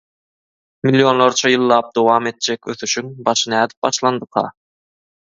[0.85, 4.45] Millionlarça ýyllap dowam etjek ösüşiň başy nädip başlandyka?